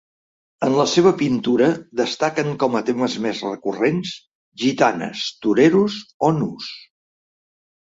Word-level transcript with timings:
En 0.67 0.77
la 0.77 0.85
seva 0.93 1.11
pintura 1.19 1.67
destaquen 2.01 2.49
com 2.65 2.79
a 2.81 2.83
temes 2.89 3.19
més 3.29 3.45
recurrents: 3.51 4.17
gitanes, 4.67 5.31
toreros, 5.47 6.05
o 6.33 6.37
nus. 6.45 6.77